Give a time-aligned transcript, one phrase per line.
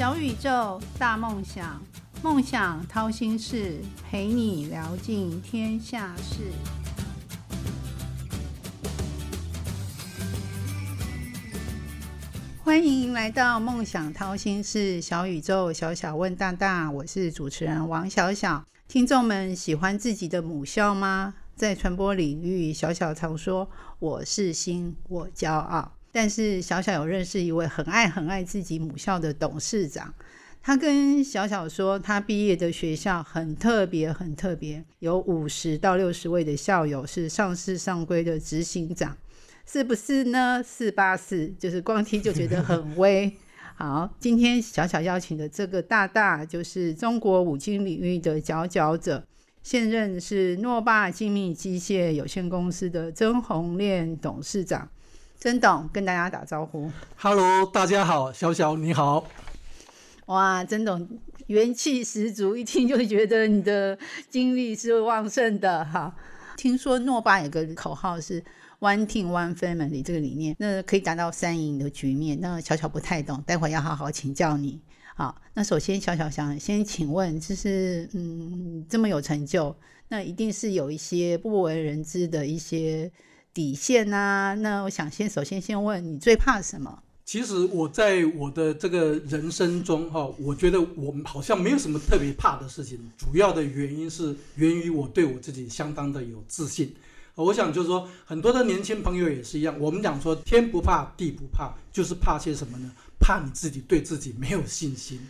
[0.00, 1.78] 小宇宙，大梦想，
[2.22, 6.50] 梦想掏心事，陪你聊尽天下事。
[12.64, 18.64] 欢迎来到梦想掏心事小宇宙，小小问大大，我是主持人王小小。
[18.88, 21.34] 听众们喜欢自己的母校吗？
[21.54, 23.68] 在传播领域，小小常说
[24.00, 30.12] ：“我是心，我骄傲。”但是小小有认识一位很爱很爱自己母校的董事长，
[30.62, 39.16] 他跟小小说，他毕业的学校很特别，很特别，有五十到六十位的校友是上市上规的执行长，
[39.64, 40.62] 是不是呢？
[40.62, 43.32] 四八四，就是光听就觉得很 威。
[43.76, 49.24] 好，今天小小邀请的这个大大，就是中国五金领域的佼佼者，
[49.62, 54.90] 现任是诺霸精密机械有限公司的曾红炼董事长。
[55.40, 59.26] 曾董跟大家打招呼，Hello，大家好，小小你好，
[60.26, 61.08] 哇，曾董
[61.46, 63.98] 元气十足，一听就觉得你的
[64.28, 66.14] 精力是旺盛的哈。
[66.58, 68.44] 听说诺巴有个口号是
[68.80, 72.38] One Team One Family 这个理念，那可以达到三赢的局面。
[72.42, 74.78] 那小小不太懂，待会要好好请教你。
[75.16, 79.74] 好，那首先小小想先请问，就是嗯，这么有成就，
[80.08, 83.10] 那一定是有一些不为人知的一些。
[83.52, 87.02] 底线呐，那我想先首先先问你最怕什么？
[87.24, 92.98] 其实我在我的这个人生中哈，我觉得我们好像没有什么特别怕的事情。
[93.16, 96.94] 主要的原因是源于我对我自己相当的有自信。
[97.36, 99.78] 我想就是说，很多的年轻朋友也是一样。
[99.78, 102.90] 我们讲说天不怕地不怕，就是怕些什么呢？
[103.20, 105.20] 怕你自己对自己没有信心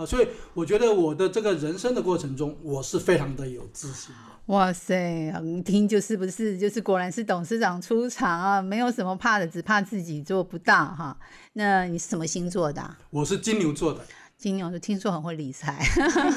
[0.00, 0.06] 啊。
[0.06, 4.14] 所以我觉得我的这个人生的过程中，我是非常的有自信。
[4.46, 11.16] 哇塞，一听就是不是，就是果然是董事长出场啊，没有什么怕的，只怕自己做不到哈。
[11.52, 12.96] 那你是什么星座的？
[13.10, 14.00] 我是金牛座的。
[14.36, 15.78] 金牛就听说很会理财，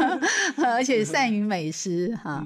[0.62, 2.46] 而且善于美食哈。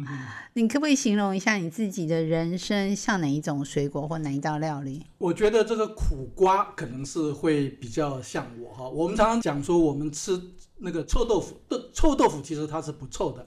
[0.53, 5.03] 你可不可以形容一下你自己的人生像哪一种水果或哪一道料理？
[5.17, 8.87] 我觉得这个苦瓜可能是会比较像我哈。
[8.87, 10.39] 我们常常讲说，我们吃
[10.79, 13.45] 那个臭豆腐，豆臭豆腐其实它是不臭的。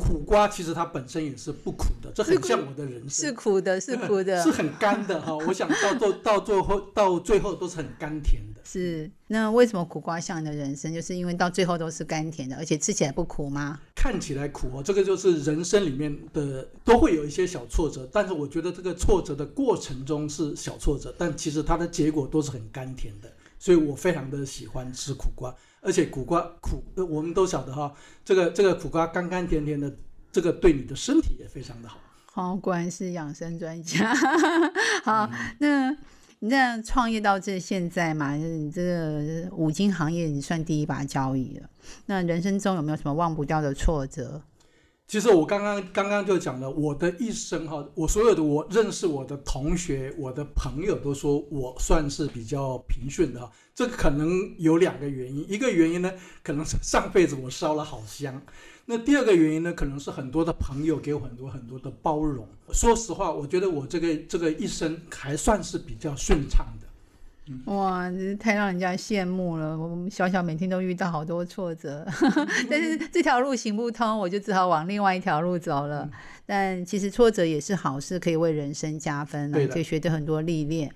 [0.00, 5.36] 苦瓜其实它本身也是不苦的，这很像我的人生，是苦的，是苦的， 是很干的哈。
[5.36, 8.60] 我想到到到最后到最后都是很甘甜的。
[8.64, 10.94] 是，那为什么苦瓜像你的人生？
[10.94, 13.78] 就是因为到最后都是甘甜的，而且吃起来不苦吗？
[13.94, 25.54] 看起来苦哦，这个就是人生里面的都会有一些小挫折，但是我觉得这个挫折的过程中是小挫折，但其实它的结果都是很甘甜的，所以我非常的喜欢吃苦瓜。
[25.86, 29.96] 而且苦瓜苦，我们都晓得哈，这个这个苦瓜甘甘甜甜的，
[30.32, 31.98] 这个对你的身体也非常的好。
[32.32, 34.12] 好，果然是养生专家。
[35.04, 35.30] 好，
[35.60, 35.90] 那
[36.40, 41.70] 你这样创业到这现在嘛，你这个五金行业你算第一把交椅了。
[42.06, 44.42] 那人生中有没有什么忘不掉的挫折？
[45.06, 53.52] 其实我刚刚刚刚就讲了，我的一生哈，我所有的我认识我的同学、我的朋友都说我算是比较平顺的哈。
[53.72, 54.28] 这可能
[54.58, 56.12] 有两个原因，一个原因呢，
[56.42, 58.34] 可能是上辈子我烧了好香；
[58.86, 62.48] 那第二个原因呢，可能是很多的朋友给我很多很多的包容。
[62.72, 66.86] 说实话，我觉得我这个这个一生还算是比较顺畅的。
[67.66, 69.78] 哇，真是太让人家羡慕了！
[69.78, 72.04] 我们小小每天都遇到好多挫折，
[72.68, 76.08] 但是这条路行不通，我就只好往另外一条路走了。
[76.44, 80.92] 但其实挫折也是好事，可以为人生加分，可以学得很多历练。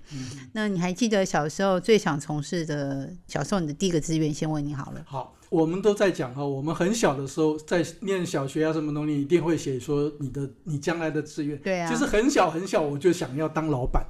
[0.53, 3.09] 那你还记得小时候最想从事的？
[3.27, 5.01] 小时候你的第一个志愿，先问你好了。
[5.05, 11.57] 好，我们都在讲哈，我们很小的时候在念小学啊，什么东西一定会写说你的你将来的志愿。
[11.59, 14.05] 对啊，就是很小很小，我就想要当老板。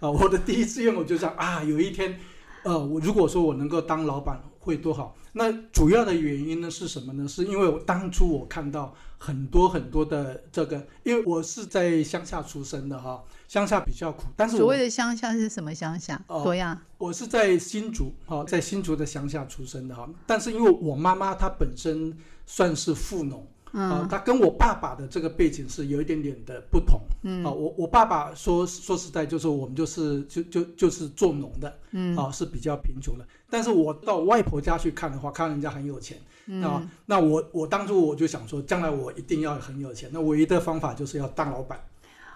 [0.00, 2.18] 啊，我的第一志愿我就想啊，有一天，
[2.64, 5.16] 呃，我如果说我能够当老板会多好。
[5.32, 7.28] 那主要的原因呢是什么呢？
[7.28, 14.24] 是因为我当初我看到很多很多的这个，因为我是在乡下出生的哈，乡下比较苦。
[14.34, 16.22] 但是所谓的乡下是什么乡下？
[16.26, 16.78] 多样。
[16.96, 22.16] 我是在新竹哈，在新竹的乡下出生的哈，但是因为我妈妈她本身
[22.46, 23.46] 算是富农。
[23.76, 26.98] 啊，他跟我爸爸的这个背景是有一点点的不同。
[27.22, 33.26] 嗯，啊，我我爸爸说说实在，就是我们就是就就就是做农的，嗯，啊是比较贫穷的。
[33.50, 36.18] 但是我到外婆家去看的话，看人家很有钱，
[36.62, 41.78] 啊，那我我当初我就想说，将来我一定要很有钱，那唯一的方法就是要当老板。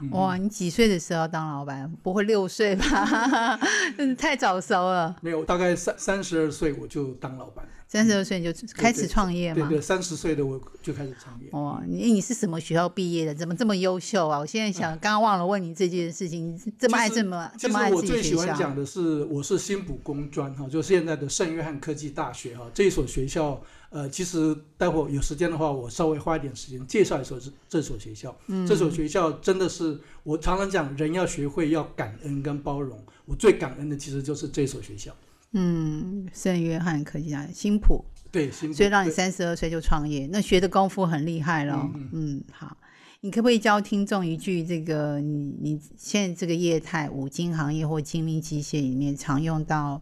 [0.02, 1.91] 嗯哇，你几岁的时候当老板？
[2.02, 3.58] 不会六岁吧？
[4.17, 5.14] 太早熟了。
[5.20, 9.69] 没有，大概三三十二岁我就当老板，三十二岁你就开始创业嘛？
[9.69, 11.49] 对对，三十岁的我就开始创业。
[11.52, 13.35] 哇，你你是什么学校毕业的？
[13.35, 14.38] 怎么这么优秀啊？
[14.38, 18.35] 我现在想，刚刚忘了问你这件事情，你这么爱这么这么爱自己我最喜？
[18.35, 23.61] 欢讲的是，我是新埔工专哈，就现在的圣约翰科技大学哈这一所学校。
[23.90, 28.34] 呃，其实待会儿有时间的话，我稍微花一点时间介绍一所这这所学校。
[28.46, 32.98] 嗯这所学校真的是我常常讲，人要学会要感恩跟包容。
[33.26, 35.14] 我最感恩的其实就是这所学校。
[35.52, 41.90] 嗯，圣约翰科技大学新浦，对，新埔所以让你三十二岁就创业，那学的功夫很厉害了。
[41.92, 42.76] 嗯嗯好，
[43.22, 50.00] 你可不可以教听众一句这个你你现在这个业态五金行业或精密机械里面常用到，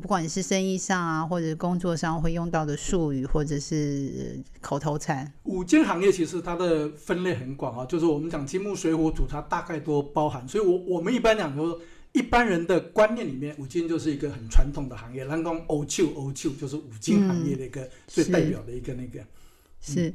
[0.00, 5.32] 不管是生意上啊，或者工作上会用到的术语，或者是呃口头禅？
[5.44, 10.46] 五金行业其实它的分类很广啊，就是我们讲金木水火土，它大概都包含。
[10.46, 11.80] 所以我我们一般讲说，
[12.12, 19.20] 一般人的观念里面，五金就是一个很传统的行业，蓝光欧丘欧丘就是五金行业的一个最代表的一个那个。
[19.80, 20.12] 是，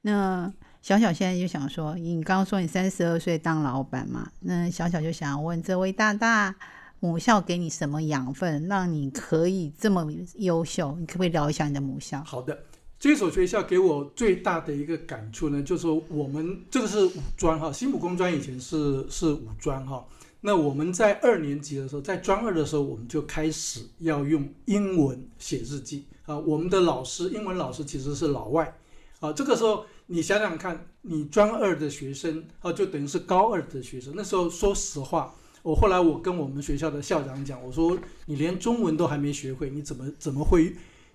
[0.00, 0.52] 那
[0.82, 6.56] 小小现在就想说，你刚刚说你三十二岁当老板嘛，那小小就想要问这位大大，
[7.00, 10.06] 母校给你什么养分，让你可以这么
[10.36, 10.96] 优秀？
[11.00, 12.22] 你可不可以聊一下你的母校？
[12.24, 12.56] 好的，
[12.98, 20.06] 这所学校给我最大的一个感触呢，就是说我们这个是五专哈，新埔工专以前是是五专哈。
[20.42, 26.38] 那我们在二年级的时候，在专二的时候，我们就开始要用英文写日记啊。
[26.38, 28.74] 我们的老师，英文老师其实是老外
[29.20, 29.32] 啊。
[29.32, 34.14] 这个时候你想想看，你专二的学生啊，就等于是高二的学生。
[34.16, 40.74] 那时候说实话，我后来我跟我们学校的校长讲，我说你连中文都还没学会，你怎么怎么会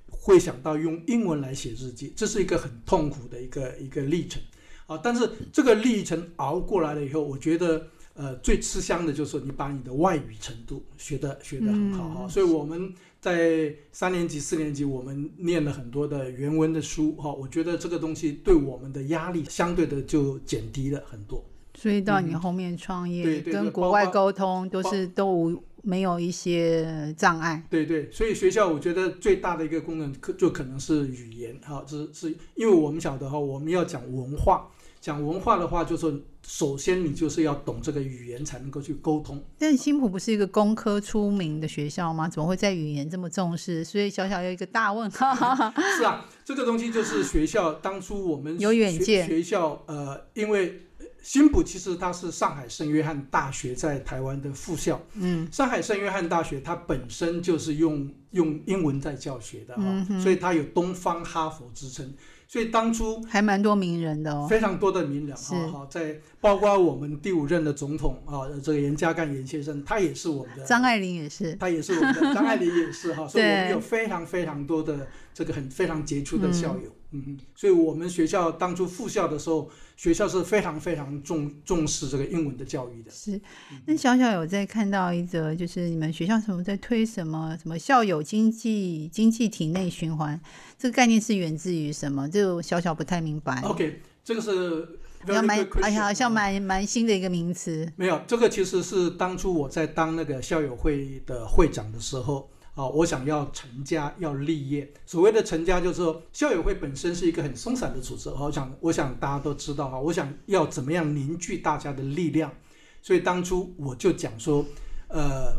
[0.09, 2.13] 会想到用英文来写日记？
[2.15, 4.41] 这是一个很痛苦的一个一个历程
[4.87, 4.97] 啊。
[4.97, 7.87] 但是这个历程熬过来了以后，我觉得。
[8.17, 21.43] 呃，最吃香的就是你把你的外语程度学的学的很好哈、嗯所以我们在三年级、四年级，我们念了很多的原文的书哈、我觉得这个东西对我们的压力相对的就减低了很多。
[21.77, 27.61] 所以到你后面创业，嗯对对跟国外沟通都是都无没有一些障碍。
[27.69, 34.67] 对对，所以学校我觉得最大的一个功能可就可能是语言哈，是是因为我们晓得哈，我们要讲文化，
[34.99, 39.43] 讲文化的话，就是首先你就是要懂这个语言才能够去沟通。
[39.59, 42.27] 但新浦不是一个工科出名的学校吗？
[42.27, 43.83] 怎么会在语言这么重视？
[43.83, 45.35] 所以小小有一个大问号。
[45.97, 50.81] 是啊，这个东西就是学校当初我们有远见学校呃，因为
[51.25, 62.13] 新埔其实它是上海圣约翰大学在台湾的附校，嗯，上海圣约翰大学它本身就是用用英文在教学的哈、嗯所以它有东方哈佛之称。
[62.47, 64.45] 所以当初还蛮多名人的哦。
[64.47, 71.55] 非常多的名人是哈哈，在包括我们第五任的总统啊，这个严家淦严先生，他也是我们的张爱玲也是。
[71.55, 83.11] 他也是我们的张爱玲也是哈， 所以我们有非常非常多的这个很非常杰出的校友，嗯嗯，所以我们学校当初复校的时候，学校是非常非常重重视这个英文的教育的。
[83.11, 83.39] 是，
[83.85, 90.39] 那小小有在看到一则，就是你们学校什么在推什么什么校友经济经济体内循环，
[90.77, 92.29] 这个概念是源自于什么？
[92.29, 93.61] 这个小小不太明白。
[93.61, 97.89] OK，这个是好像 very 蛮哎呀，好像蛮蛮新的一个名词。
[97.95, 104.91] 没有，这个其实是当初我在当那个校友会的会长的时候啊，我想要成家要立业。
[105.05, 108.29] 所谓的成家，就是说校友会本身是一个很松散的组织。
[108.29, 112.53] 我想，我想大家都知道哈，我想要怎么样凝聚大家的力量。
[113.01, 114.65] 所以当初我就讲说，
[115.07, 115.53] 呃，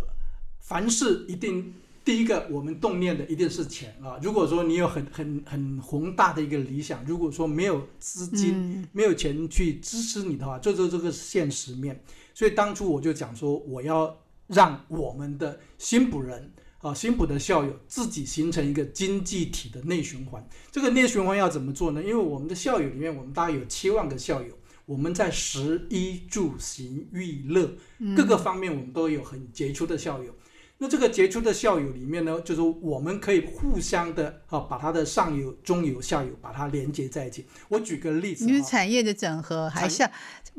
[0.61, 1.73] 凡事一定
[2.05, 4.19] 第一个我们动念的一定是钱啊。
[4.21, 11.99] 如果说你有很很很宏大的一个理想，如果说没有资金，嗯，没有钱去支持你的话，这就这个是现实面。
[12.35, 14.15] 所以当初我就讲说，我要
[14.49, 20.47] 让我们的新埔人啊，新浦的校友自己形成一个经济体的内循环。
[20.71, 22.03] 这个内循环要怎么做呢？
[22.03, 27.77] 因为我们的校友里面，我们大概有七万个校友，我们在十一住行娱乐
[28.15, 30.35] 各个方面，我们都有很杰出的校友。
[30.79, 37.47] 那这个杰出的校友里面呢，就是我们可以互相的啊，把它的上游、中游、下游把它连接在一起。
[37.69, 40.11] 我举个例子你是啊，产业的整合，还产校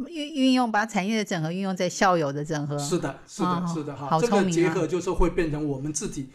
[0.08, 2.76] 运运用把产业的整合运用在校友的整合。
[2.80, 6.30] 是的，是的，哦是的，哈，这个结合就是会变成我们自己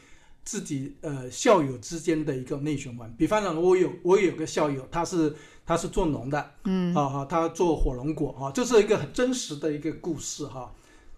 [0.44, 3.12] 自己呃校友之间的一个内循环。
[3.18, 5.34] 比方讲，我有我有个校友，他是
[5.66, 10.72] 他是做农的，嗯，啊哈，他做火龙果啊，这是一个很真实的一个故事哈。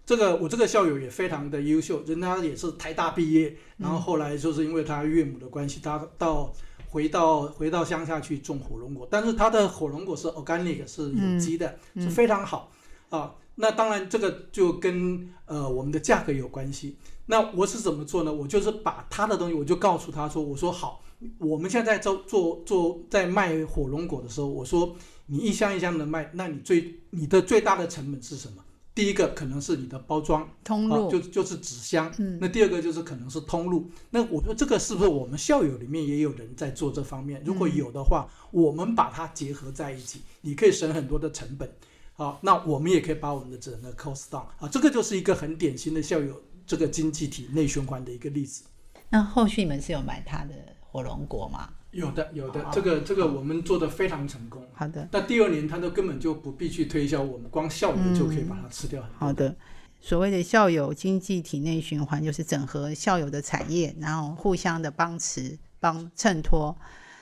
[0.05, 6.53] 这个我这个校友也非常的优秀，人家也是台大毕业，然后后来就是因为他岳母的关系，他到
[6.87, 12.71] 回到回到乡下去种火龙果，但是他的火龙果是 organic 是有机的，嗯是非常好
[13.09, 13.33] 啊。
[13.55, 16.97] 那当然这个就跟呃我们的价格有关系。
[17.27, 18.31] 那我是怎么做呢？
[18.31, 21.01] 我就是把他的东西，我就告诉他说，我说好，
[21.39, 24.95] 我们现在在做做做在卖火龙果的时候，我说
[25.25, 28.63] 你一箱一箱的卖，那你最你的最大的成本是什么？
[28.95, 32.09] 第一个可能是你的包装通路，就就是纸箱。
[32.17, 33.91] 嗯，那第二个就是可能是通路。
[34.09, 37.43] 那我说这个是不是我们校友里面也有人在做这方面？
[37.45, 41.69] 如果有的话，我们把它结合在一起，你可以省很多的成本。
[42.13, 44.45] 好，那我们也可以把我们的整个 cost down。
[44.59, 48.63] 啊，这个就是一个很典型的校友这个经济体内循环的一个例子。
[49.09, 51.69] 那后续你们是有买它的火龙果吗？
[51.95, 54.61] 有的，有的，这个这个我们做的非常成功。
[54.73, 59.01] 好的，那第二年他都根本就不必去推销，我们光校友就可以把它吃掉。
[59.17, 59.55] 好的，
[60.01, 66.77] 所谓的校友经济体内循环，就是整合校友的产业，然后互相的帮持、帮衬托。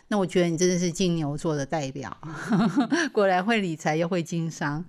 [0.08, 2.18] 那我觉得你真的是金牛座的代表，
[3.14, 4.84] 果然会理财又会经商。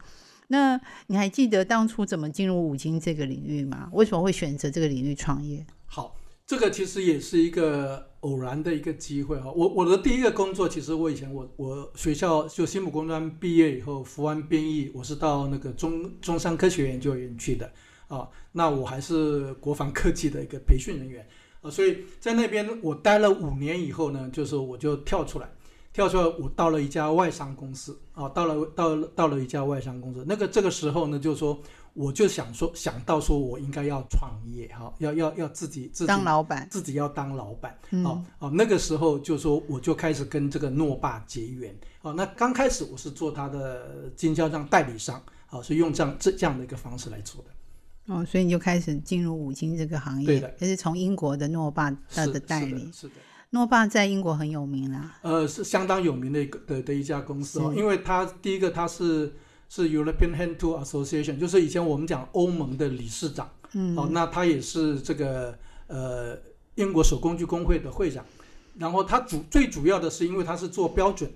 [0.49, 3.91] 那你还记得当初怎么进入五金这个领域吗？
[3.93, 5.67] 为什么会选择这个领域创业？
[5.85, 6.17] 好。
[6.47, 17.71] 这个其实也是一个偶然的一个机会哈，我我的第一个工作，其实我以前我我学校就新浦工专毕业以后，服完编译，我是到那个中中山科学研究院去的
[18.09, 21.27] 啊，那我还是国防科技的一个培训人员
[21.61, 25.49] 啊，所以在那边我待了五年以后呢，就是我就跳出来。
[25.93, 30.25] 跳出来，我到了一家外商公司啊，到了到到了一家外商公司。
[30.27, 31.57] 那个这个时候呢，就是说，
[31.95, 37.77] 我就想说，想到说我应该要创业哈，要要要自己自己当老板，自己要当老板。
[38.05, 41.75] 哦哦，那个时候就说，我就开始跟这个诺霸结缘。
[42.03, 48.13] 哦，那刚开始我是做他的经销商代理商，啊，是用这样这这样的一个方式来做的。
[48.13, 53.15] 哦，所以你就开始进入五金这个行业，对的，就是从英国的诺霸他的代理，是的。
[53.51, 59.33] 诺霸在英国很有名啦，呃，是相当有名的一个的的一家公司哦，因为它第一个它是
[59.75, 66.39] 是 European Hand Tool Association，就是以前我们讲欧盟的理事长，嗯，哦，那他也是这个呃
[66.77, 68.25] 英国手工具工会的会长，
[68.79, 71.29] 然后他主最主要的是因为他是做标准，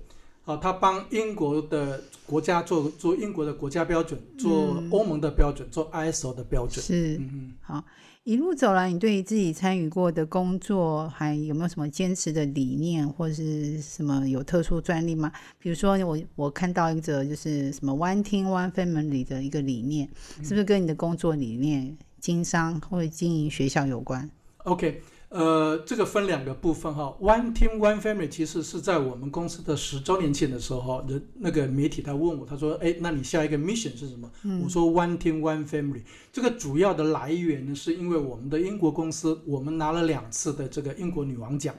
[0.45, 7.83] 啊，他帮英国的国家做做英国的国家标准，做欧盟的标准，做 ISO 的标准，是，嗯嗯，好。
[8.29, 15.31] 一路走来，你对于自己参与过的工作，还有没有什么坚持的理念，或者是什么有特殊专利吗？
[15.57, 20.07] 比如说，我我看到一个就是什么 One Team One Family 的一个理念，
[20.43, 24.29] 是不是跟你的工作理念、经商或者经营学校有关
[24.65, 25.01] ？OK。
[25.29, 27.15] 呃，这个分两个部分哈。
[27.21, 34.31] One team, one family，其实是在我们公司的十周年庆的时候，人那个媒体他问我，他说：“哎，那你下一个 mission 是什么？”
[34.63, 36.01] 我说：“One team, one family。”
[36.33, 41.75] 这个主要的来源呢，是因为我们的英国公司，我们拿了两次的这个英国女王奖。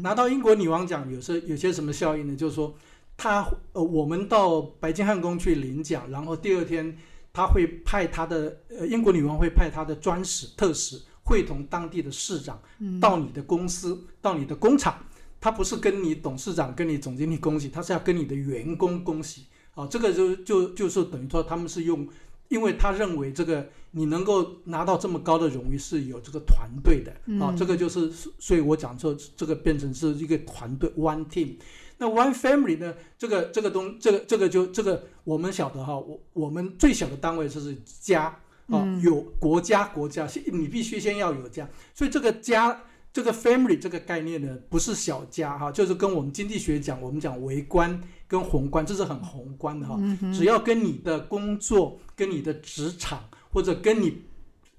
[0.00, 2.36] 拿到英国女王奖，有时有些什么效应呢？
[2.36, 2.72] 就是说，
[3.16, 6.96] 他呃，我们到白金汉宫去领奖，然后第二天
[7.32, 11.00] 他会派他的呃，英国女王会派他的专使特使。
[11.24, 12.60] 会同当地的市长
[13.00, 14.98] 到你的公司，到你的工厂，
[15.40, 19.46] 他不是跟你董事长、跟你总经理恭喜，他是要跟你的员工恭喜。
[19.74, 22.06] 啊，这个就就就是等于说，他们是用，
[22.48, 27.10] 因为他认为这个你能够拿到这么高的荣誉是有这个团队的。
[27.42, 31.54] 啊，这个就是，所以我讲说这个变成是一个团队，one team。
[31.96, 32.94] 那 one family 呢？
[33.16, 38.36] 这个这个东，这个这个就这个我们晓得哈，我我们最小的单位就是家。
[38.66, 49.98] 哦，有国家，国家，你必须先要有家，所以这个家，这个 family 这个概念呢，不是小家哈，就是跟我们经济学讲，我们讲微观跟宏观，这是很宏观的哈。
[50.32, 54.22] 只要跟你的工作、跟你的职场或者跟你，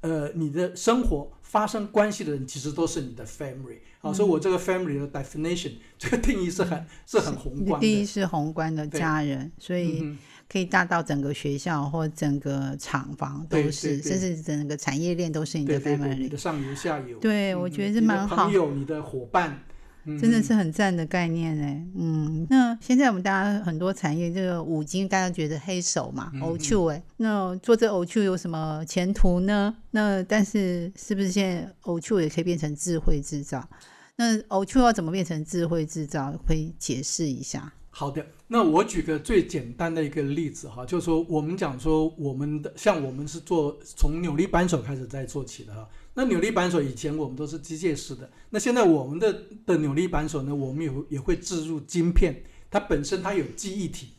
[0.03, 4.13] 呃，你的生活发生关系的人，其实都是你的 family 啊。
[4.13, 7.88] 所以我这个 family 的 definition 这个定义是很是很宏观的。
[7.88, 10.15] 第一是宏观的家人，所以。
[10.50, 17.17] 可以大到整个学校或整个厂房都是，甚至整个产业链都是你的 family，你的上游下游。
[17.17, 18.36] 对，我觉得是蛮好。
[18.36, 19.63] 朋友，你的伙伴，
[20.05, 21.86] 真的是很赞的概念哎。
[21.95, 29.75] 嗯，那现在我们大家很多产业，这个五金大家觉得黑手嘛，偶趣哎，那做这偶趣有什么前途呢？
[29.91, 33.67] 那但是是不是现在偶趣也可以变成智慧制造？
[34.15, 36.33] 那偶趣要怎么变成智慧制造？
[36.48, 37.74] 可以解释一下。
[37.89, 45.88] 好的，那我举个最简单的一个例子哈，就是说我们讲说我们的像我们是做从扭力扳手开始在做起的哈。
[46.13, 54.10] 那扭力扳手以前我们都是机械式的，那现在我们的的扭力扳手呢，我们也也会置入晶片，它本身它有记忆体，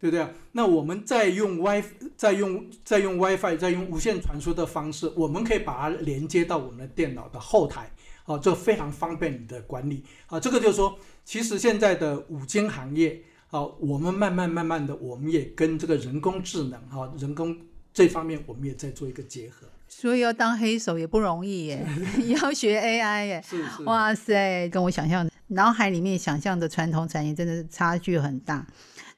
[0.00, 0.26] 对不对？
[0.52, 1.84] 那我们再用 Wi
[2.16, 7.90] 再用再用 WiFi 再用无线传输的方式，我们可以把它连接到我们的电脑的后台，
[8.24, 10.40] 啊，这非常方便你的管理啊。
[10.40, 10.98] 这个就是说。
[11.24, 17.56] 其实现在的五金行业，啊，我们慢慢慢慢的，我们也跟这个人工智能，哈，人工
[17.94, 19.68] 这方面我们也在做一个结合。
[19.94, 21.86] 所以要当黑手也不容易耶，
[22.26, 23.44] 要学 AI 耶。
[23.46, 28.66] 是是，哇塞，跟我想象脑海里面想象的传统产业真的是差距很大。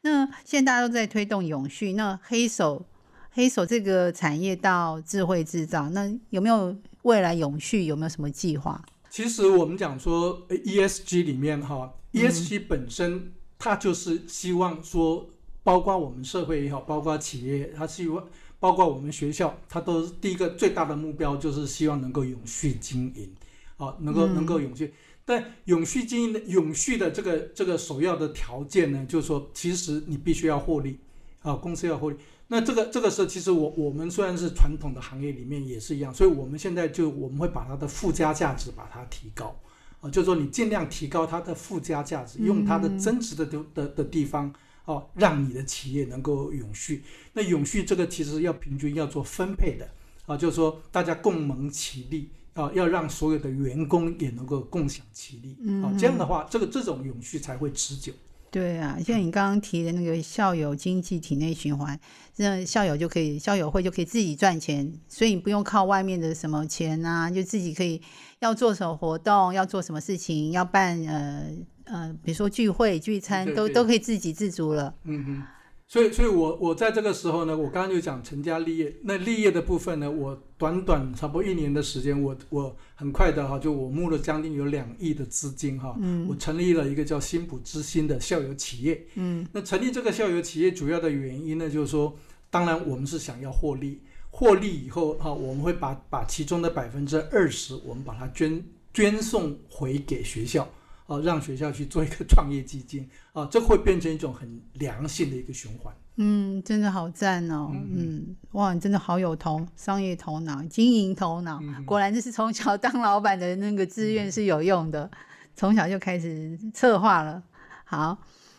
[0.02, 2.84] 那现在大家都在推动永续，那黑手
[3.30, 8.84] 黑手这个产业到智慧制造，那有没有未来永续有没有什么计划？
[9.08, 15.30] 其实我们讲说呃 ESG 里面哈，ESG 本身它就是希望说，
[15.62, 18.26] 包括我们社会也好，包括企业，它希望
[18.64, 23.30] 包括我们学校，它都是第一个最大的目标就是希望能够永续经营，
[23.76, 24.94] 啊，能够能够永续。
[25.26, 30.98] 但永续经营的永续的这个这个首要的条件呢，就是说，其实你必须要获利，
[31.42, 32.16] 啊，公司要获利。
[32.46, 39.54] 那这个这个是其实我我们虽然是传统的行业里面也是一样，所以我们现在就我们会把它的附加价值把它提高，
[40.00, 44.50] 啊，就是说你尽量提高它的附加价值，用它的增值的的的的地方，
[44.84, 47.02] 哦，让你的企业能够永续。
[47.32, 49.88] 那永续这个其实要平均要做分配的，
[50.26, 52.30] 啊，就是说大家共谋其利。
[52.54, 58.12] 啊，要让所有的员工也能够共享其利，啊，这样的话，这个这种永续才会持久。
[58.48, 61.98] 对啊，像你刚刚提的那个校友经济体内循环，
[62.36, 68.00] 那校友就可以校友会就可以自己赚钱，所以你不用靠外面的什么钱啊，就自己可以
[68.38, 71.50] 要做什么活动，要做什么事情，要办呃
[71.84, 74.94] 呃，比如说聚会聚餐，都都可以自给自足了。
[75.04, 75.42] 嗯哼。
[75.86, 78.96] 所以，所以我我在这个时候呢，我刚刚就讲成家立业。
[79.02, 92.16] 那立业的部分呢，我短短差不多一年的时间，我我很快的哈，就我募了将近有两亿的资金哈，嗯，我成立了一个叫新普之星的校友企业，嗯，那成立这个校友企业主要的原因呢，就是说，
[92.50, 94.00] 当然我们是想要获利，
[94.30, 98.64] 获利以后哈，我们会把把其中的百分之二十，我们把它捐
[98.94, 100.66] 捐送回给学校。
[101.06, 105.94] 哦，让学校去做一个 创业基金啊，这会变成一种很良性的一个循环。
[106.16, 107.70] 嗯，真的好赞哦。
[107.72, 115.10] 嗯，哇，你真的好有头商业头脑、经营头脑，果然就是从小当老板的那个志愿是有用的，
[115.54, 117.42] 从小就开始策划了。
[117.84, 118.16] 好，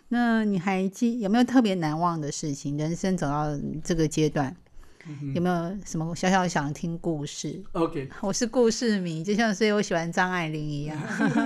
[0.09, 2.77] 那你还记有没有特别难忘的事情？
[2.77, 4.55] 人生走到这个阶段。
[5.33, 10.97] 有没有什么小小想听故事？OK，我是故事迷，就像所以我喜欢张爱玲一样。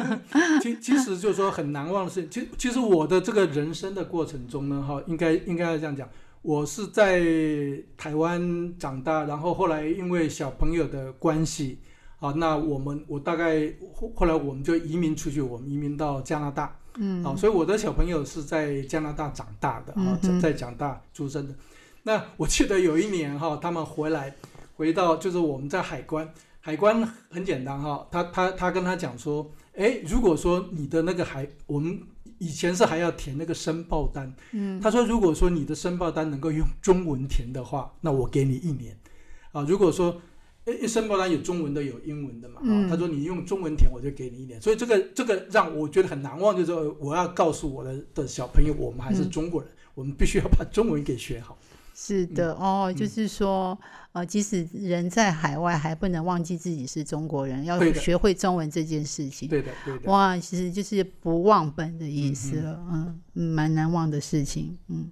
[0.63, 2.29] 其其实就是说很难忘的事情。
[2.29, 6.07] 其其实我的这个人生的过程中呢，哈，应该应该要这样讲。
[6.41, 7.21] 我是在
[7.97, 11.79] 台湾长大，然后后来因为小朋友的关系，
[12.19, 21.53] 啊，那我们我大概后后来我们就移民出去，我们移民到加拿大，嗯，啊，所以我的小朋友是在加拿大长大的，啊，在加拿大出生的。
[22.03, 24.35] 那我记得有一年哈，他们回来，
[24.75, 26.27] 回到就是我们在海关，
[26.59, 31.99] 海关很简单哈，他他他跟他讲说，哎，如果说你的那个海，我们
[32.37, 38.97] 以前是还要填那个申报单，嗯，他说如果说你的申报单能够用中文填的话，那我给你一年，
[39.51, 40.21] 啊，如果说，
[40.63, 51.57] 哎，申报单有中文的有英文的嘛，啊，他说你用中文填我就给你一年，所以这个这个让我觉得很难忘，就是说我要告诉我的的小朋友，我们还是中国人，我们必须要把中文给学好。
[52.01, 53.77] 是的哦，就是说，
[54.13, 59.49] 呃，即使人在海外，还不能忘记自己是中国人，要学会中文这件事情。
[59.49, 60.09] 对的，对的。
[60.09, 64.77] 哇，其实就是不忘本的意思了，嗯，蛮难忘的事情。
[64.87, 65.09] 嗯，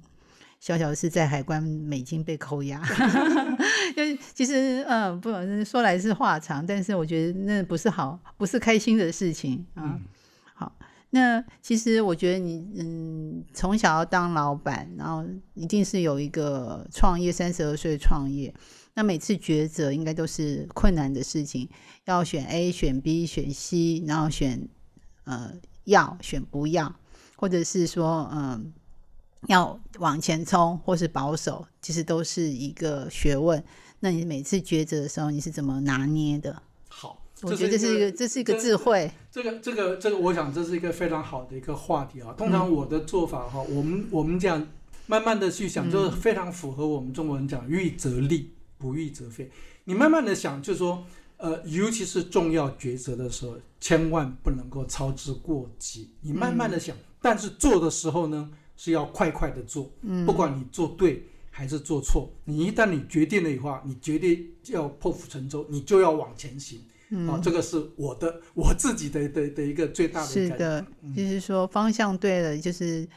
[0.62, 2.82] 小小是在海关美金被扣押，
[3.93, 4.02] 就
[4.34, 5.30] 其实，嗯，不，
[5.65, 10.00] 说来是话长，但是我觉得那不是好，不是开心的事情啊。
[11.10, 18.54] 那其实我觉得你嗯，从小要当老板，然后一定是有一个创业，三十二岁创业，
[18.93, 21.70] 那每次抉择应该都是困难的事情，
[22.06, 24.67] 要选 A、选 B、选 C，然后选
[25.24, 25.54] 呃
[25.86, 26.93] 要选不要，
[27.38, 28.74] 或者是说嗯
[29.48, 33.63] 要往前冲或是保守，其实都是一个学问。
[34.02, 36.62] 那你每次抉择的时候，你是怎么拿捏的？
[37.43, 39.12] 我觉得这是一个，这是一个智慧。
[39.32, 42.34] 这个，这个，这个，我想这是一个非常好的一个话题啊。
[42.38, 44.67] 通常我的做法哈，我们我们讲，
[45.06, 49.52] 慢慢的去想，就是非常符合我们中国人讲“欲则立，不欲则废”。
[49.86, 51.06] 你慢慢的想，就是说，
[51.38, 56.10] 呃，尤其是重要抉择的时候，千万不能够操之过急。
[56.21, 59.91] 你慢慢的想，但是做的时候呢，是要快快的做。
[60.02, 66.82] 嗯，不管你做对还是做错，你一旦你决定了以后，你决定要破釜沉舟，你就要往前行。
[67.30, 73.08] 啊，这个是我的 我自己的的的一个最大的是的，就是说方向对了，就是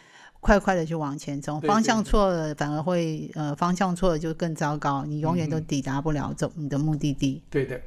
[0.40, 7.42] 快快的就往前冲；方向错了，反而会呃方向错了就更糟糕，你永远都抵达不了走你的目的地。
[7.50, 7.81] 对的，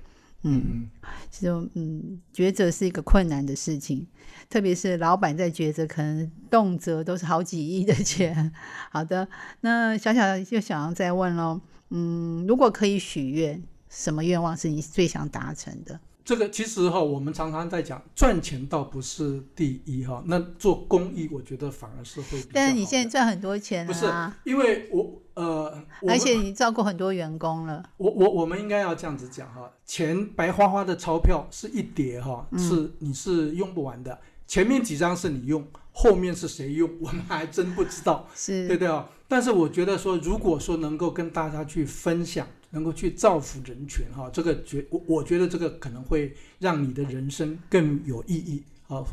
[0.44, 0.90] 嗯，
[1.32, 4.06] 其实嗯，抉择是一个困难的事情，
[4.50, 8.52] 特别是老板在抉择，可能动辄都是好几亿的钱。
[8.92, 9.28] 好的，
[9.62, 11.62] 那小小就想要再问喽。
[11.96, 13.64] 嗯，如果可以许愿，
[13.94, 16.00] 什么愿望是你最想达成的？
[16.26, 22.42] 这个其实哈，我们常常在讲赚钱倒不是第一哈，那做公益我觉得反而是会。
[22.54, 24.10] 但是你现在赚很多钱不是？
[24.46, 27.84] 因为我呃，而且你照顾很多员工了。
[27.98, 34.18] 我我我们应该要这样子讲哈，钱白花花的钞票是一叠哈，是你是用不完的。
[34.48, 39.10] 前面几张是你用，后面是谁用，我们还真不知道，是对对啊。
[39.28, 42.48] 但是我觉得说，如果说能够跟大家去分享。
[42.74, 49.06] 能够去造福人群，哈，这个觉我我觉得这个可能会让你的人生更有意义啊。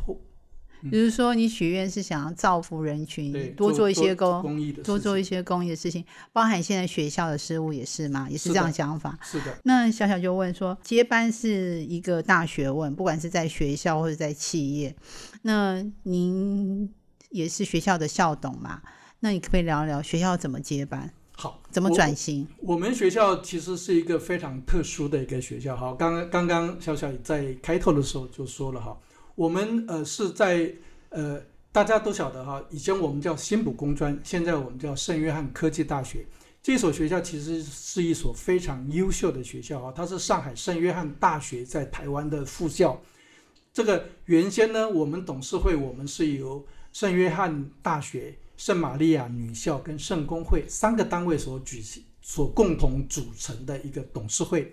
[0.89, 9.15] 比如说，你许愿是想要造福人群，多做一些公公益的，多做一些公益的事情，包含现在学校的事务也是嘛，也是这样想法。
[9.21, 9.55] 是的。
[9.63, 14.95] 那小小就问说，接班是一个大学问，不管是在学校或者在企业，
[15.43, 16.91] 那您
[17.29, 18.81] 也是学校的校董嘛？
[19.19, 21.13] 那你可不可以聊聊学校怎么接班？
[21.41, 22.47] 好，怎么转型？
[22.59, 25.75] 我们学校其实是一个非常特殊的一个学校。
[25.75, 28.95] 哈，刚刚刚刚小小在开头的时候就说了哈，
[29.33, 30.71] 我们呃是在
[31.09, 36.23] 呃大家都晓得哈，以前我们叫新埔工专，现在我们叫圣约翰科技大学。
[36.61, 43.01] 这所学校其实是一所非常优秀的学校啊，它是上海圣约翰大学在台湾的附校。
[43.73, 48.37] 这个原先呢，我们董事会我们是由圣约翰大学。
[48.61, 54.71] 圣玛利亚女校跟圣公会三个单位所举行、所共同组成的一个董事会。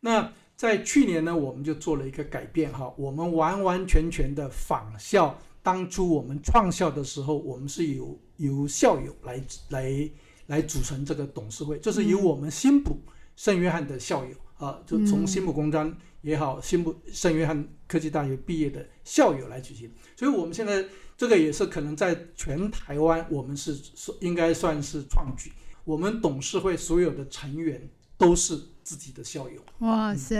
[0.00, 10.10] 那在去年呢，我们就做了一个改变哈，我们完完全全的仿效当初我们创校的时候，我们是由由校友来来
[10.46, 12.98] 来组成这个董事会，就是由我们新埔
[13.36, 19.90] 圣约翰的校友啊，就从新埔工专也好，新埔圣约翰科技大学毕业的校友来举行。
[20.16, 20.84] 所以，我们现在。
[21.18, 23.74] 这个也是可能在全台湾，我们是
[24.20, 25.50] 应该算是创举。
[25.82, 27.88] 我们董事会所有的成员
[28.18, 29.58] 都是自己的校友。
[29.78, 30.36] 哇塞，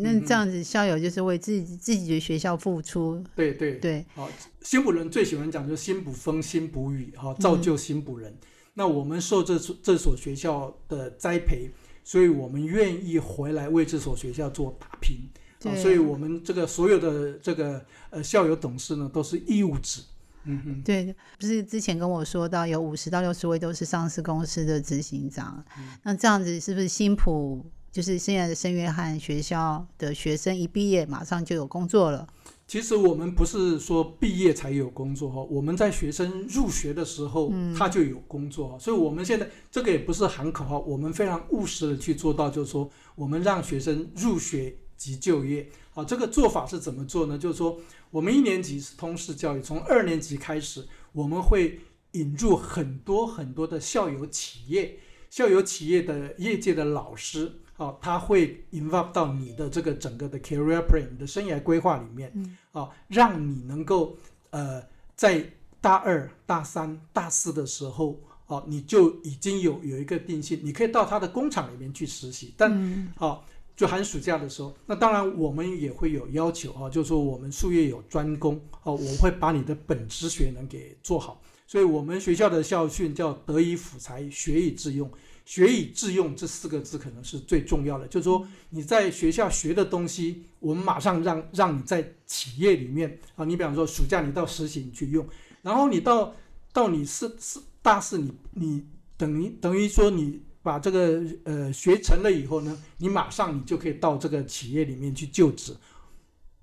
[0.00, 3.20] 那这样子校友就是为自己自己的学校付出。
[3.34, 4.06] 对对对。
[4.14, 8.32] 好，新埔人最喜欢讲就是新埔风、新埔雨，哈，造就新埔人。
[8.74, 11.68] 那我们受这这所学校的栽培，
[12.04, 15.16] 所以我们愿意回来为这所学校做打拼。
[15.64, 20.02] 啊，所以我们这个所有的这个呃校友董事呢，都是义务制。
[20.44, 25.64] 嗯哼，对，不是之前跟我说到有五十到六十位都是上市公司的执行长，
[26.02, 32.26] 那这样子是不是新普就是现在的圣约翰学校的学生一毕业马上就有工作了？
[32.72, 45.68] 其实我们不是说毕业才有工作哈，我们在学生入学的时候他就有工作，所以我们现在这个也不是喊口号，我们非常务实的去做到，就是说我们让学生入学即就业。
[45.90, 47.36] 好，这个做法是怎么做呢？
[47.36, 47.78] 就是说。
[48.08, 51.78] 我们一年级是通识教育，从二年级开始，我们会
[52.12, 64.16] 引入很多很多的校友企业，校友企业的业界的老师，啊，它会 involve 到你的这个整个的 career plan 你的生涯规划里面，嗯啊，让你能够
[64.50, 64.82] 呃
[65.16, 65.44] 在
[65.80, 73.42] 大二、大三、大四的时候，哦，你就已经有有一个定性，你可以到他的工厂里面去实习，但哦。
[73.74, 81.40] 就寒暑假的时候，那当然我们也会有要求啊，就是说我们术业有专攻哦，我会把你的本职学能给做好。
[81.66, 85.10] 所以我们学校的校训叫“德以辅才，学以致用”。
[85.44, 95.26] 学以致用这四个字可能是最重要的，就是说你在学校学的东西，我们马上让让你在企业里面啊，你比方说暑假你到实习你去用，
[95.62, 96.34] 然后你到
[96.72, 100.42] 到你四四大四你你等于等于说你。
[100.64, 105.74] 把这个呃学成了以后呢，你马上你就可以到这个企业里面去就职，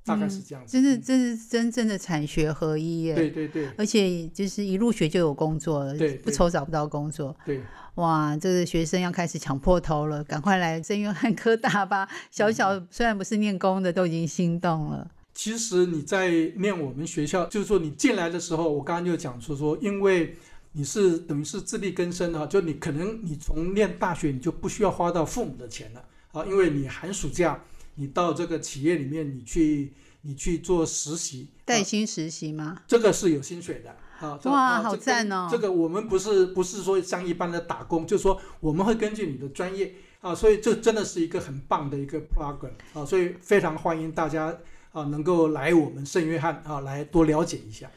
[0.06, 0.72] 大概是这样子。
[0.72, 3.16] 真是这是真正的产学合一耶！
[3.16, 7.36] 对对对，而且就是一入学就有工作，对，不愁找不到工作。
[7.46, 7.62] 对，
[7.96, 12.08] 哇，这个学生要开始抢破头了，赶快来圣约翰科大吧！
[12.32, 15.10] 小小虽然不是念工的，都已经心动了。
[15.34, 20.36] 其实你在念我们学校，就是说你进来的时候，我刚刚就讲说说，因为。
[20.74, 27.60] 你是等于是自力更生的，就你可能你从念大学你就不需要花到父母的钱了啊，因为你寒暑假
[28.00, 32.82] 你到这个企业里面你去你去做实习，带薪实习吗？
[32.88, 33.92] 这个是有薪水的
[34.26, 34.40] 啊。
[34.46, 35.50] 哇，好赞哦！
[35.52, 44.58] 这个我们不是不是说像一般的打工，就是说我们会根据你的专业啊，所以这真的是一个很棒的一个 program 啊，所以非常欢迎大家
[44.94, 47.92] 啊能够来我们圣约翰啊来多了解一下。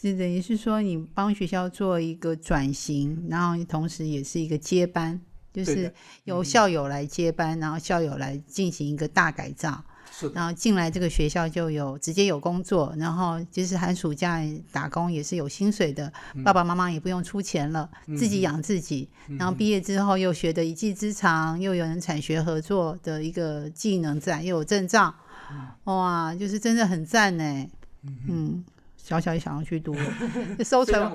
[0.00, 5.20] 是等于是说，你帮学校做一个转型，然后同时也是一个接班，
[5.52, 5.92] 就是
[6.24, 9.84] 由校友来接班，然后校友来进行一个大改造。
[10.14, 16.12] 是，然后进来这个学校就有直接有工作，然后就是寒暑假打工也是有薪水的，
[16.44, 17.88] 爸爸妈妈也不用出钱了，
[18.18, 19.08] 自己养自己。
[19.38, 25.14] 然后毕业之后又学的一技之长，又有人产学合作的一个技能在，又有证照，
[25.84, 27.66] 哇，就是真的很赞呢。
[28.28, 28.62] 嗯。
[29.02, 29.92] 小小也想要去读，
[30.64, 31.12] 收传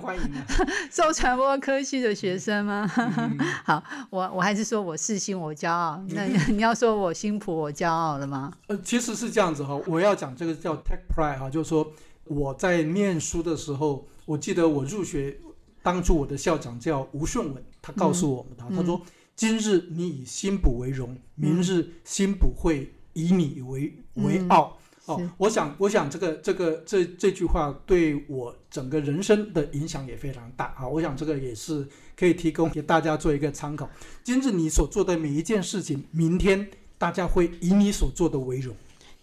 [0.91, 2.85] 受 传播科系的学生吗？
[3.63, 6.03] 好，我我还是说我世新我骄傲。
[6.09, 8.51] 那你要说我新普我骄傲了吗？
[8.67, 11.93] 呃，其实是这样子哈，我要讲这个叫 Tech Pride 哈，就是说
[12.25, 15.39] 我在念书的时候，我记得我入学
[15.81, 19.01] 当初我的校长叫吴顺文，他告诉我们他他说
[19.33, 24.77] 今日你以新普为荣，明日新普会以你为为傲。
[25.07, 30.85] 哦，我想，我想这个这个这这句话对我整个人生的影响也非常大啊！
[30.85, 33.89] 我想这个也是可以提供给大家做一个参考。
[34.21, 36.67] 今日你所做的每一件事情，明天
[36.97, 38.75] 大家会以你所做的为荣。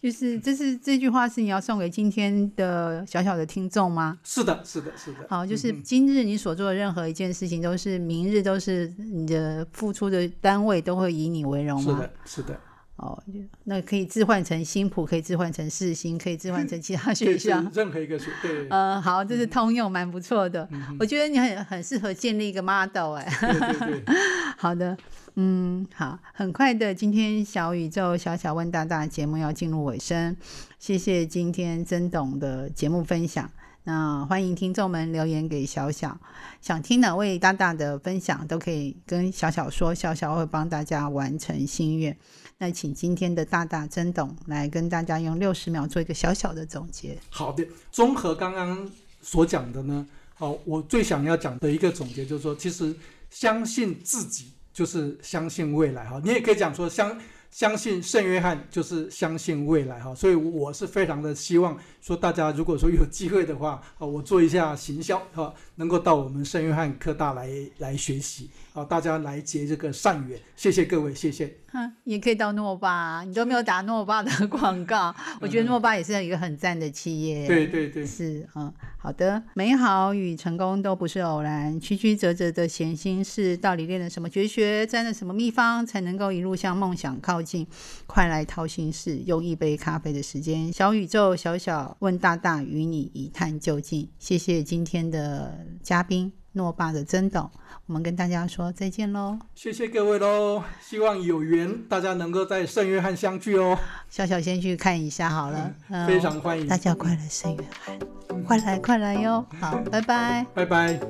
[0.03, 4.19] 就是这是这句话是你要送给今天的小小的听众吗？
[4.23, 5.27] 是的，是的，是的。
[5.29, 11.93] 好，就是今日你所做的任何一件事情，都是明日都是你的付出的单位都会以你为荣吗？
[11.93, 12.61] 是的，是的。
[12.97, 13.21] 哦，
[13.65, 18.69] 那可以置换成新浦，可以置换成世新，可以置换成其他学校，任何一个学对。
[18.69, 20.69] 呃，好，这是通用，蛮不错的。
[21.01, 23.29] 我觉得你很很适合建立一个 model 哎。
[23.41, 24.15] 对对对。
[24.57, 24.97] 好的，
[25.35, 30.37] 嗯，好，很快的，今天小宇宙小小问大大节目要进入尾声，
[30.79, 33.51] 谢谢今天曾董的节目分享。
[33.87, 36.19] 那欢迎听众们留言给小小，
[36.63, 42.17] 想听哪位大大的分享，都可以跟小小说，小小会帮大家完成心愿。
[42.57, 47.19] 那请今天的大大曾董来跟大家用六十秒做一个小小的总结。
[47.29, 52.97] 好的，综合刚刚所讲的呢，好，我最想要讲的一个总结就是说，其实
[53.29, 56.19] 相信自己就是相信未来哈。
[56.25, 57.21] 你也可以讲说相
[57.55, 60.13] 相信圣约翰就是相信未来哈。
[60.13, 68.51] 所以我是非常的希望说，大家如果说有机会的话，啊，我做一下行销哈，能够到我们圣约翰科大来来学习。
[68.73, 71.53] 好，大家来结这个善缘，谢谢各位，谢谢。
[71.73, 77.47] 哼，也可以到诺巴，你都没有打诺巴的广告， 我觉得诺巴也是一个很赞的企业。
[77.47, 87.67] 对对对，是嗯，好的，美好与成功都不是偶然，曲曲折折的闲心事，到底练了什么绝学，沾了什么秘方，才能够一路向梦想靠近？
[88.07, 94.09] 快来掏心事，用一杯咖啡的时间，小宇宙小小问大大，与你一探究竟。
[94.19, 96.33] 谢谢今天的嘉宾。
[96.57, 97.51] 诺爸的曾董，
[97.87, 99.37] 我们跟大家说再见喽！
[99.57, 103.77] 谢谢各位喽，希望有缘大家能够在圣约翰相聚哦。
[104.09, 105.75] 小小先去看一下好了，
[106.07, 109.45] 非常欢迎大家快来圣约翰，快来快来哟！
[109.61, 111.01] 好，拜拜，拜拜。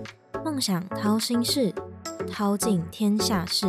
[0.43, 1.75] 梦想掏心事，
[2.27, 3.67] 掏尽天下事。